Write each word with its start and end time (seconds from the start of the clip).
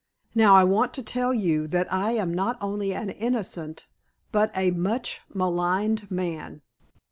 Now, 0.33 0.55
I 0.55 0.63
want 0.63 0.95
to 0.95 1.03
tell 1.03 1.31
you 1.31 1.67
that 1.67 1.93
I 1.93 2.13
am 2.13 2.33
not 2.33 2.57
only 2.59 2.91
an 2.91 3.11
innocent 3.11 3.85
but 4.31 4.49
a 4.57 4.71
much 4.71 5.21
maligned 5.31 6.09
man. 6.09 6.63